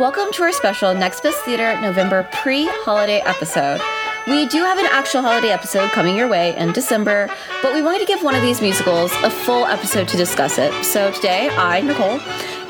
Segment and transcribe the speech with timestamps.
[0.00, 3.82] Welcome to our special Next Best Theater November pre holiday episode.
[4.26, 7.28] We do have an actual holiday episode coming your way in December,
[7.60, 10.72] but we wanted to give one of these musicals a full episode to discuss it.
[10.86, 12.18] So today, I, Nicole,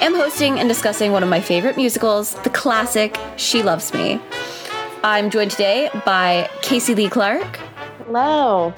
[0.02, 4.20] am hosting and discussing one of my favorite musicals, the classic She Loves Me.
[5.04, 7.58] I'm joined today by Casey Lee Clark.
[8.06, 8.74] Hello.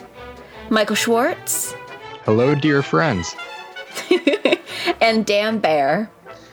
[0.69, 1.73] Michael Schwartz.
[2.27, 3.35] Hello, dear friends.
[5.01, 6.11] and Dan Bayer.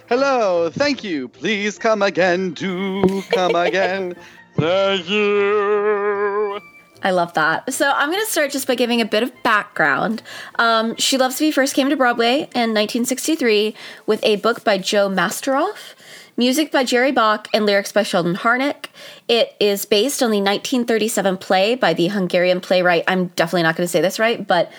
[0.10, 1.28] Hello, thank you.
[1.28, 2.54] Please come again.
[2.54, 4.16] Do come again.
[4.56, 6.60] Thank you.
[7.04, 7.72] I love that.
[7.72, 10.24] So I'm going to start just by giving a bit of background.
[10.56, 13.76] Um, she Loves Me first came to Broadway in 1963
[14.08, 15.94] with a book by Joe Masteroff,
[16.36, 18.88] music by Jerry Bock, and lyrics by Sheldon Harnick.
[19.28, 23.86] It is based on the 1937 play by the Hungarian playwright, I'm definitely not going
[23.86, 24.72] to say this right, but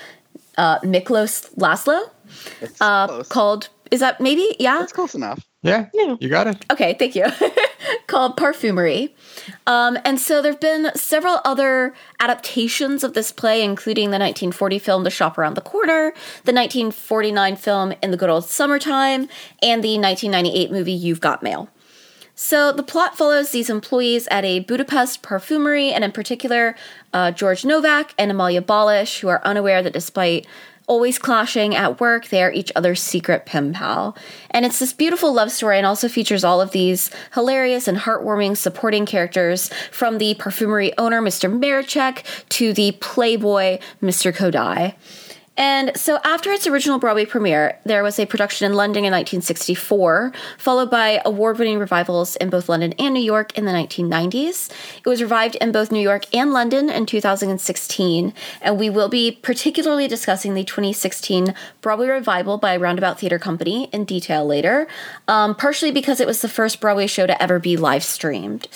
[0.59, 2.11] uh, Miklos Laszlo,
[2.81, 4.57] uh, called, is that maybe?
[4.59, 4.79] Yeah?
[4.79, 5.47] That's close enough.
[5.63, 6.65] Yeah, yeah, you got it.
[6.71, 7.27] Okay, thank you.
[8.07, 9.13] Called Parfumerie.
[9.67, 14.79] Um, and so there have been several other adaptations of this play, including the 1940
[14.79, 16.13] film The Shop Around the Corner,
[16.45, 19.29] the 1949 film In the Good Old Summertime,
[19.63, 21.69] and the 1998 movie You've Got Mail.
[22.35, 26.75] So the plot follows these employees at a Budapest perfumery, and in particular,
[27.13, 30.47] uh, George Novak and Amalia Balash, who are unaware that despite
[30.91, 32.27] always clashing at work.
[32.27, 34.17] They are each other's secret pen pal.
[34.51, 38.57] And it's this beautiful love story and also features all of these hilarious and heartwarming
[38.57, 41.49] supporting characters from the perfumery owner, Mr.
[41.49, 44.35] Maraczek, to the playboy, Mr.
[44.37, 44.97] Kodai.
[45.61, 50.33] And so, after its original Broadway premiere, there was a production in London in 1964,
[50.57, 54.71] followed by award winning revivals in both London and New York in the 1990s.
[55.05, 58.33] It was revived in both New York and London in 2016,
[58.63, 64.07] and we will be particularly discussing the 2016 Broadway revival by Roundabout Theater Company in
[64.07, 64.89] detail later,
[65.29, 68.67] um, partially because it was the first Broadway show to ever be live streamed.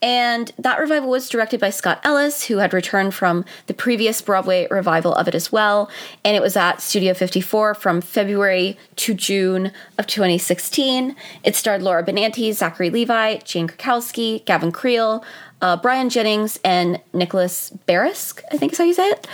[0.00, 4.68] And that revival was directed by Scott Ellis, who had returned from the previous Broadway
[4.70, 5.90] revival of it as well.
[6.24, 11.16] And it was at Studio 54 from February to June of 2016.
[11.42, 15.24] It starred Laura Benanti, Zachary Levi, Jane Krakowski, Gavin Creel,
[15.60, 19.26] uh, Byron Jennings and Nicholas Barasch, I think is how you say it.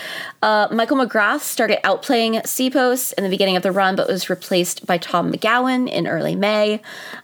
[0.43, 4.87] Uh, Michael McGrath started outplaying Sipos in the beginning of the run, but was replaced
[4.87, 6.81] by Tom McGowan in early May.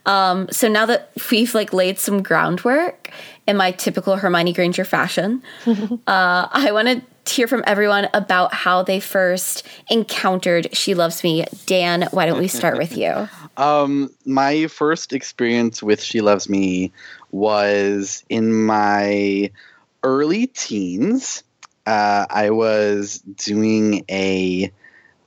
[0.06, 3.10] Um, so now that we've like laid some groundwork
[3.46, 8.82] in my typical Hermione Granger fashion, uh, I want to hear from everyone about how
[8.82, 11.44] they first encountered She Loves Me.
[11.66, 13.28] Dan, why don't we start with you?
[13.56, 16.90] Um, my first experience with She Loves Me
[17.30, 19.50] was in my
[20.02, 21.42] early teens.
[21.86, 24.70] Uh, I was doing a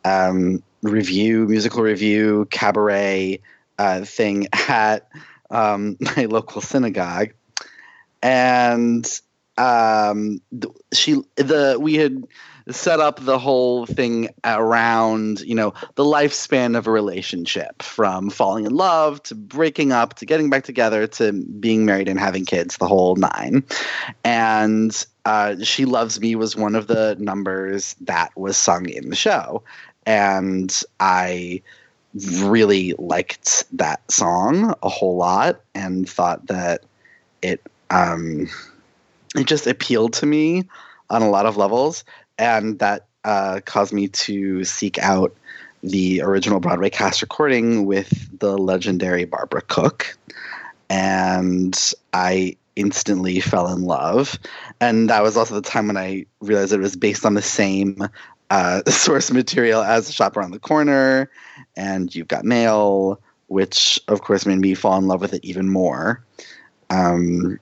[0.05, 3.41] um, review, musical review, cabaret
[3.77, 5.09] uh, thing at
[5.49, 7.29] um, my local synagogue,
[8.21, 9.21] and
[9.57, 10.41] um,
[10.93, 12.27] she the we had
[12.69, 18.65] set up the whole thing around you know the lifespan of a relationship from falling
[18.65, 22.77] in love to breaking up to getting back together to being married and having kids
[22.77, 23.63] the whole nine.
[24.23, 29.15] And uh, she loves me was one of the numbers that was sung in the
[29.15, 29.63] show.
[30.05, 31.61] And i
[32.41, 36.83] really liked that song a whole lot and thought that
[37.41, 38.47] it um,
[39.35, 40.63] it just appealed to me
[41.09, 42.03] on a lot of levels
[42.37, 45.35] and that uh, caused me to seek out
[45.81, 50.17] the original Broadway cast recording with the legendary Barbara Cook,
[50.89, 51.77] and
[52.13, 54.39] I instantly fell in love.
[54.79, 58.07] And that was also the time when I realized it was based on the same
[58.49, 61.29] uh, source material as Shop Around the Corner
[61.75, 65.69] and You've Got Mail, which of course made me fall in love with it even
[65.69, 66.23] more.
[66.89, 67.59] Um,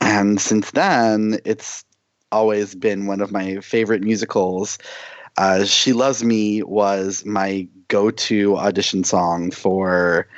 [0.00, 1.84] and since then, it's
[2.32, 4.78] always been one of my favorite musicals.
[5.36, 10.28] Uh, she Loves Me was my go to audition song for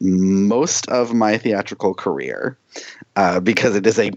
[0.00, 2.56] most of my theatrical career
[3.16, 4.12] uh, because it is a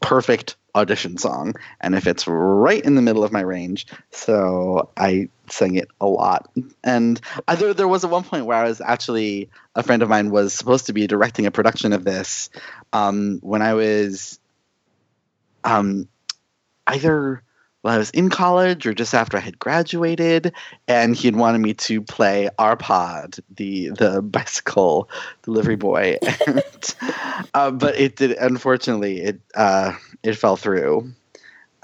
[0.00, 5.28] perfect audition song and if it's right in the middle of my range so i
[5.50, 6.48] sang it a lot
[6.84, 10.08] and I, there, there was at one point where i was actually a friend of
[10.08, 12.48] mine was supposed to be directing a production of this
[12.92, 14.38] um, when i was
[15.64, 16.08] um,
[16.88, 17.42] either
[17.82, 20.52] while I was in college or just after I had graduated,
[20.88, 25.08] and he had wanted me to play Arpad, the the bicycle
[25.42, 26.18] delivery boy.
[26.46, 26.94] and,
[27.54, 28.32] uh, but it did.
[28.32, 29.92] Unfortunately, it uh,
[30.22, 31.12] it fell through,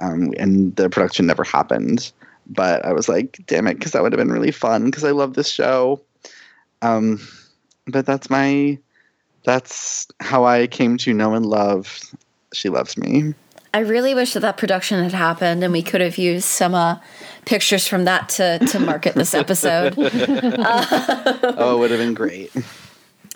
[0.00, 2.12] um, and the production never happened.
[2.46, 5.12] But I was like, damn it, because that would have been really fun because I
[5.12, 6.02] love this show.
[6.82, 7.20] Um,
[7.86, 8.78] but that's my
[9.44, 12.00] that's how I came to know and love
[12.52, 13.34] She Loves Me.
[13.74, 17.00] I really wish that that production had happened and we could have used some uh,
[17.44, 19.98] pictures from that to, to market this episode.
[19.98, 22.52] uh, oh, it would have been great.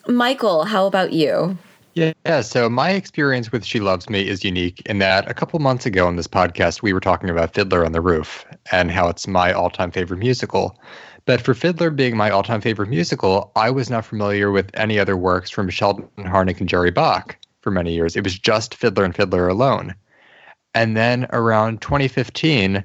[0.06, 1.58] Michael, how about you?
[1.94, 5.86] Yeah, so my experience with She Loves Me is unique in that a couple months
[5.86, 9.26] ago on this podcast, we were talking about Fiddler on the Roof and how it's
[9.26, 10.78] my all time favorite musical.
[11.24, 15.00] But for Fiddler being my all time favorite musical, I was not familiar with any
[15.00, 18.14] other works from Sheldon Harnick and Jerry Bock for many years.
[18.14, 19.96] It was just Fiddler and Fiddler alone.
[20.74, 22.84] And then around 2015,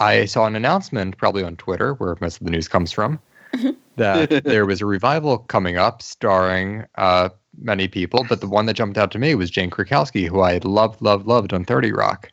[0.00, 3.20] I saw an announcement, probably on Twitter, where most of the news comes from,
[3.54, 3.70] mm-hmm.
[3.96, 7.28] that there was a revival coming up starring uh,
[7.58, 10.58] many people, but the one that jumped out to me was Jane Krakowski, who I
[10.64, 12.30] loved, loved, loved on 30 Rock.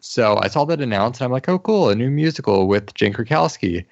[0.00, 3.12] So I saw that announced, and I'm like, oh, cool, a new musical with Jane
[3.12, 3.84] Krakowski.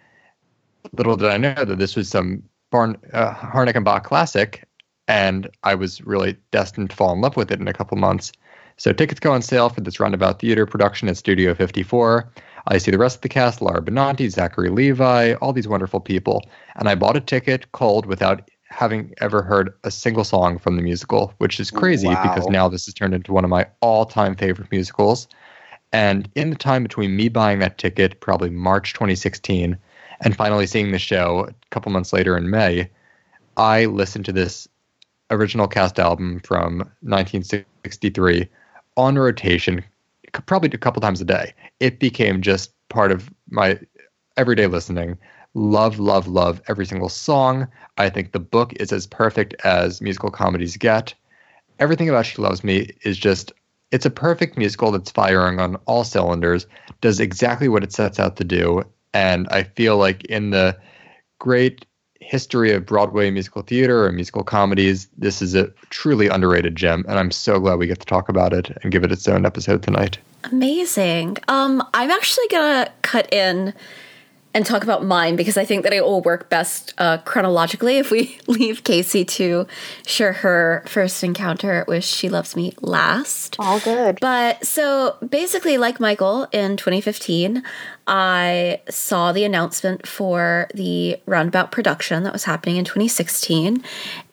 [0.93, 4.67] Little did I know that this was some Barn, uh, Harnick and Bock classic,
[5.07, 8.33] and I was really destined to fall in love with it in a couple months.
[8.79, 12.31] So tickets go on sale for this Roundabout Theater production at Studio 54.
[12.69, 16.49] I see the rest of the cast, Laura Benanti, Zachary Levi, all these wonderful people.
[16.77, 20.83] And I bought a ticket cold without having ever heard a single song from the
[20.83, 22.23] musical, which is crazy wow.
[22.23, 25.27] because now this has turned into one of my all-time favorite musicals.
[25.93, 29.77] And in the time between me buying that ticket, probably March 2016,
[30.21, 32.89] and finally seeing the show a couple months later in May,
[33.57, 34.69] I listened to this
[35.31, 38.49] original cast album from 1963
[38.99, 39.83] on rotation,
[40.47, 41.55] probably a couple times a day.
[41.81, 43.79] It became just part of my
[44.37, 45.17] everyday listening.
[45.55, 47.69] Love, love, love every single song.
[47.97, 51.15] I think the book is as perfect as musical comedies get.
[51.79, 53.53] Everything about She Loves Me is just,
[53.93, 56.67] it's a perfect musical that's firing on all cylinders,
[57.01, 58.83] does exactly what it sets out to do.
[59.15, 60.77] And I feel like in the
[61.39, 61.87] great
[62.21, 67.19] history of Broadway musical theater or musical comedies, this is a truly underrated gem, and
[67.19, 69.83] I'm so glad we get to talk about it and give it its own episode
[69.83, 70.19] tonight.
[70.45, 71.39] Amazing.
[71.49, 73.75] Um, I'm actually gonna cut in
[74.55, 78.11] and talk about mine because I think that it will work best uh, chronologically if
[78.11, 79.67] we leave Casey to
[80.07, 83.57] share her first encounter with She Loves Me last.
[83.59, 84.19] All good.
[84.21, 87.63] But so basically, like Michael in 2015,
[88.09, 93.85] I saw the announcement for the Roundabout production that was happening in 2016.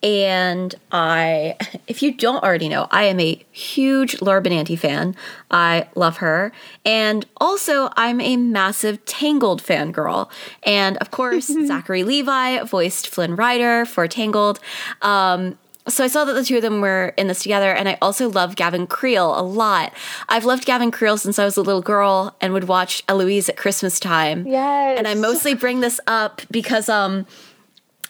[0.01, 1.57] And I,
[1.87, 5.15] if you don't already know, I am a huge Laura Benanti fan.
[5.51, 6.53] I love her.
[6.85, 10.29] And also, I'm a massive Tangled fangirl.
[10.63, 14.61] And of course, Zachary Levi voiced Flynn Rider for Tangled.
[15.01, 17.97] Um, so I saw that the two of them were in this together, and I
[18.01, 19.93] also love Gavin Creel a lot.
[20.27, 23.57] I've loved Gavin Creel since I was a little girl and would watch Eloise at
[23.57, 24.47] Christmas time.
[24.47, 24.97] Yes.
[24.97, 27.27] And I mostly bring this up because um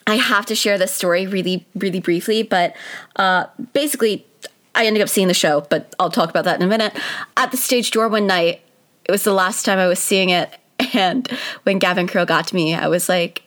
[0.08, 2.76] I have to share this story really, really briefly, but
[3.18, 4.26] uh basically
[4.74, 6.98] I ended up seeing the show, but I'll talk about that in a minute.
[7.36, 8.62] At the stage door one night,
[9.04, 10.58] it was the last time I was seeing it,
[10.94, 11.28] and
[11.64, 13.44] when Gavin Creel got to me, I was like,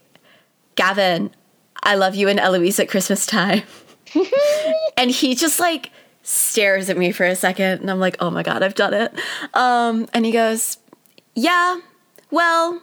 [0.75, 1.31] Gavin,
[1.83, 3.63] I love you and Eloise at Christmas time.
[4.97, 5.91] and he just like
[6.23, 9.13] stares at me for a second and I'm like, "Oh my god, I've done it."
[9.55, 10.79] Um and he goes,
[11.35, 11.81] "Yeah.
[12.31, 12.83] Well,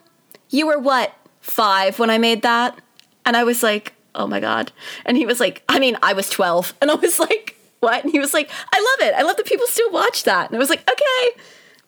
[0.49, 1.13] you were what?
[1.41, 2.79] 5 when I made that?"
[3.25, 4.71] And I was like, "Oh my god."
[5.05, 8.11] And he was like, "I mean, I was 12." And I was like, "What?" And
[8.11, 9.15] he was like, "I love it.
[9.15, 11.41] I love that people still watch that." And I was like, "Okay."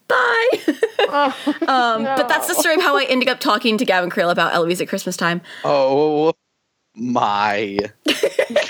[0.07, 0.49] Bye.
[0.99, 2.15] oh, um, no.
[2.15, 4.79] But that's the story of how I ended up talking to Gavin Creel about Eloise
[4.79, 5.41] at Christmas time.
[5.63, 6.33] Oh
[6.95, 7.77] my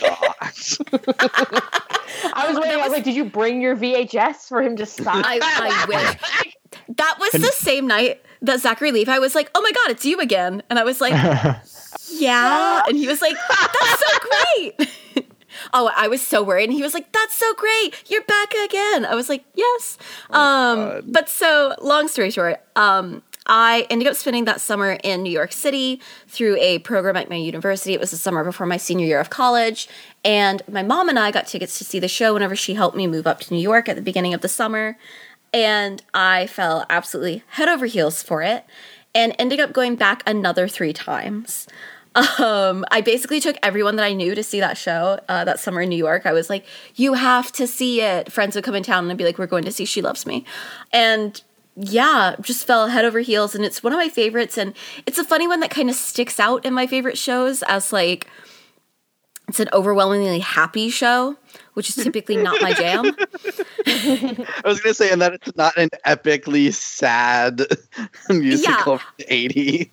[0.75, 1.63] god.
[2.33, 2.79] I was waiting.
[2.79, 5.25] I was like, did you bring your VHS for him to stop?
[5.25, 6.95] I, I wish.
[6.97, 10.19] That was the same night that Zachary Levi was like, oh my God, it's you
[10.19, 10.63] again.
[10.69, 11.13] And I was like,
[12.13, 12.83] yeah.
[12.87, 14.89] And he was like, that's so great.
[15.73, 16.65] oh, I was so worried.
[16.65, 18.03] And he was like, that's so great.
[18.07, 19.05] You're back again.
[19.05, 19.97] I was like, yes.
[20.29, 25.23] Oh, um, but so, long story short, um, I ended up spending that summer in
[25.23, 27.93] New York City through a program at my university.
[27.93, 29.87] It was the summer before my senior year of college.
[30.23, 33.07] And my mom and I got tickets to see the show whenever she helped me
[33.07, 34.97] move up to New York at the beginning of the summer.
[35.53, 38.65] And I fell absolutely head over heels for it
[39.15, 41.67] and ended up going back another three times.
[42.39, 45.81] Um, I basically took everyone that I knew to see that show uh, that summer
[45.81, 46.25] in New York.
[46.25, 49.17] I was like, "You have to see it." Friends would come in town and I'd
[49.17, 50.43] be like, "We're going to see She Loves Me,"
[50.91, 51.39] and
[51.77, 53.53] yeah, just fell head over heels.
[53.53, 54.57] And it's one of my favorites.
[54.57, 54.73] And
[55.05, 58.27] it's a funny one that kind of sticks out in my favorite shows as like,
[59.47, 61.37] it's an overwhelmingly happy show,
[61.73, 63.05] which is typically not my jam.
[63.87, 67.61] I was going to say, and that it's not an epically sad
[68.29, 68.97] musical yeah.
[68.97, 69.89] from the 80s.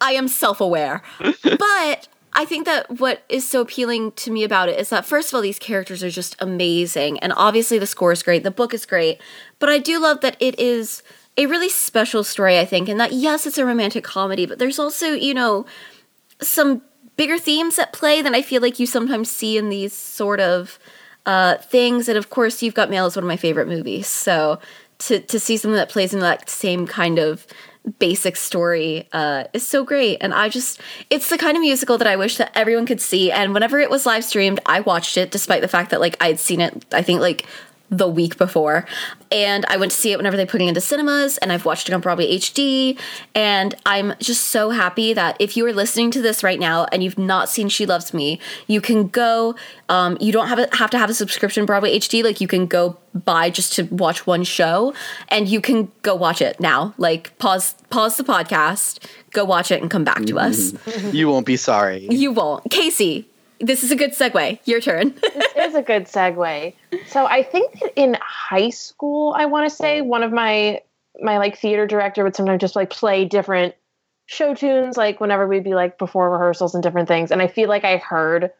[0.00, 1.02] I am self aware.
[1.18, 5.30] but I think that what is so appealing to me about it is that first
[5.30, 8.72] of all, these characters are just amazing, and obviously the score is great, the book
[8.72, 9.20] is great,
[9.58, 11.02] but I do love that it is
[11.36, 12.58] a really special story.
[12.58, 15.66] I think, and that yes, it's a romantic comedy, but there's also you know
[16.40, 16.82] some
[17.16, 20.78] bigger themes at play than I feel like you sometimes see in these sort of
[21.26, 22.08] uh, things.
[22.08, 24.58] And of course, You've Got Mail is one of my favorite movies, so
[25.00, 27.46] to to see something that plays in that same kind of
[27.98, 30.18] basic story uh, is so great.
[30.20, 33.32] And I just, it's the kind of musical that I wish that everyone could see.
[33.32, 36.38] And whenever it was live streamed, I watched it, despite the fact that like I'd
[36.38, 37.44] seen it, I think like
[37.92, 38.86] the week before.
[39.30, 41.88] And I went to see it whenever they put it into cinemas, and I've watched
[41.88, 42.98] it on Broadway HD.
[43.34, 47.04] And I'm just so happy that if you are listening to this right now and
[47.04, 49.54] you've not seen She Loves Me, you can go.
[49.88, 52.24] Um, you don't have a, have to have a subscription Broadway HD.
[52.24, 54.94] Like you can go buy just to watch one show,
[55.28, 56.94] and you can go watch it now.
[56.96, 60.72] Like pause pause the podcast, go watch it, and come back to us.
[61.12, 62.06] you won't be sorry.
[62.10, 63.28] You won't, Casey.
[63.62, 64.58] This is a good segue.
[64.64, 65.14] Your turn.
[65.22, 66.74] this is a good segue.
[67.06, 70.82] So I think that in high school, I want to say one of my
[71.20, 73.76] my like theater director would sometimes just like play different
[74.26, 77.30] show tunes, like whenever we'd be like before rehearsals and different things.
[77.30, 78.50] And I feel like I heard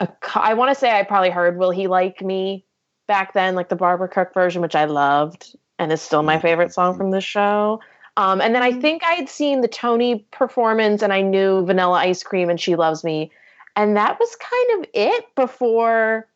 [0.00, 0.08] a.
[0.34, 2.64] I want to say I probably heard "Will He Like Me"
[3.06, 6.74] back then, like the Barbara Cook version, which I loved and is still my favorite
[6.74, 7.80] song from the show.
[8.16, 11.98] Um, and then I think I had seen the Tony performance, and I knew Vanilla
[11.98, 13.30] Ice Cream and She Loves Me
[13.76, 16.28] and that was kind of it before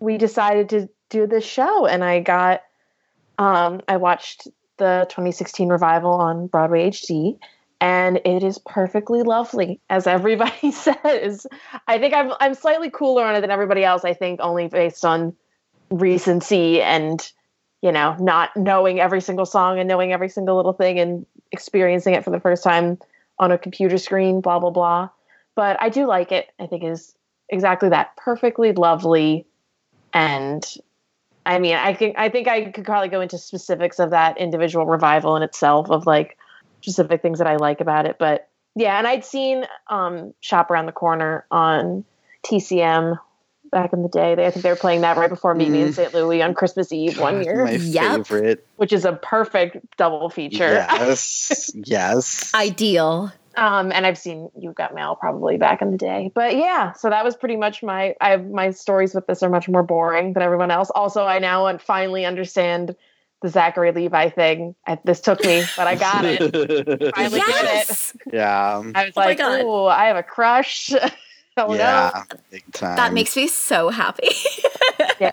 [0.00, 1.86] we decided to do this show.
[1.86, 2.62] And I got,
[3.38, 7.38] um, I watched the 2016 revival on Broadway HD,
[7.80, 11.46] and it is perfectly lovely, as everybody says.
[11.86, 14.04] I think I'm I'm slightly cooler on it than everybody else.
[14.04, 15.34] I think only based on
[15.90, 17.30] recency and
[17.82, 22.14] you know not knowing every single song and knowing every single little thing and experiencing
[22.14, 22.98] it for the first time
[23.38, 24.40] on a computer screen.
[24.40, 25.10] Blah blah blah
[25.54, 26.50] but I do like it.
[26.58, 27.14] I think is
[27.48, 29.46] exactly that perfectly lovely
[30.12, 30.64] and
[31.46, 34.86] I mean, I think I think I could probably go into specifics of that individual
[34.86, 36.38] revival in itself of like
[36.80, 40.86] specific things that I like about it, but yeah, and I'd seen um, Shop Around
[40.86, 42.04] the Corner on
[42.44, 43.18] TCM
[43.70, 44.34] back in the day.
[44.34, 45.86] They, I think they were playing that right before Meet Me mm.
[45.86, 46.12] in St.
[46.12, 47.64] Louis on Christmas Eve one year.
[47.64, 48.26] My yep.
[48.26, 48.66] favorite.
[48.76, 50.72] Which is a perfect double feature.
[50.72, 51.70] Yes.
[51.84, 52.52] yes.
[52.54, 53.32] Ideal.
[53.56, 56.30] Um, and I've seen You've Got Mail probably back in the day.
[56.34, 59.50] But yeah, so that was pretty much my I have my stories with this are
[59.50, 60.90] much more boring than everyone else.
[60.90, 62.96] Also, I now finally understand
[63.44, 64.74] the Zachary Levi thing.
[64.86, 66.40] I, this took me, but I got it.
[67.14, 68.12] finally yes!
[68.12, 68.34] get it.
[68.34, 68.82] Yeah.
[68.94, 70.92] I was oh like, oh, I have a crush.
[71.58, 72.38] oh yeah, no.
[72.50, 72.96] big time.
[72.96, 74.30] That makes me so happy.
[75.20, 75.32] yeah.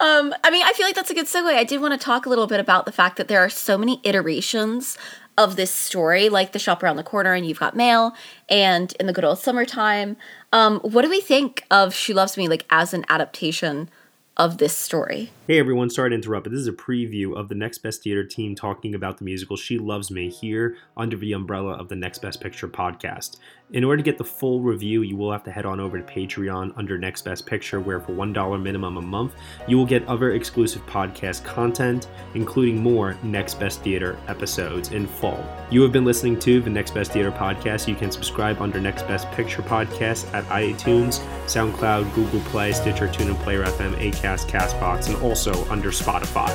[0.00, 1.54] Um, I mean, I feel like that's a good segue.
[1.54, 3.78] I did want to talk a little bit about the fact that there are so
[3.78, 4.98] many iterations
[5.38, 8.14] of this story, like the shop around the corner and you've got mail,
[8.48, 10.16] and in the good old summertime.
[10.52, 13.88] Um, what do we think of She Loves Me like as an adaptation
[14.36, 15.30] of this story?
[15.46, 18.24] Hey everyone, sorry to interrupt, but this is a preview of the Next Best Theater
[18.24, 22.20] team talking about the musical She Loves Me here under the umbrella of the Next
[22.20, 23.36] Best Picture podcast.
[23.72, 26.04] In order to get the full review, you will have to head on over to
[26.04, 29.34] Patreon under Next Best Picture, where for $1 minimum a month,
[29.66, 35.42] you will get other exclusive podcast content, including more Next Best Theater episodes in full.
[35.70, 37.88] You have been listening to the Next Best Theater podcast.
[37.88, 43.38] You can subscribe under Next Best Picture podcast at iTunes, SoundCloud, Google Play, Stitcher, TuneIn,
[43.42, 46.52] Player FM, Acast, Castbox, and also under Spotify.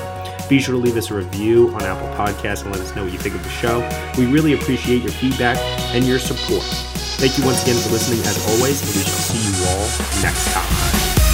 [0.47, 3.12] Be sure to leave us a review on Apple Podcasts and let us know what
[3.12, 3.79] you think of the show.
[4.19, 5.57] We really appreciate your feedback
[5.95, 6.63] and your support.
[7.17, 10.53] Thank you once again for listening as always, and we shall see you all next
[10.53, 11.26] time.